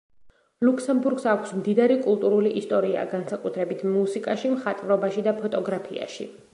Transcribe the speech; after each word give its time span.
ლუქსემბურგს 0.67 1.27
აქვს 1.33 1.51
მდიდარი 1.57 1.97
კულტურული 2.07 2.55
ისტორია, 2.63 3.05
განსაკუთრებით: 3.13 3.87
მუსიკაში, 3.99 4.55
მხატვრობაში 4.57 5.29
და 5.31 5.41
ფოტოგრაფიაში. 5.43 6.33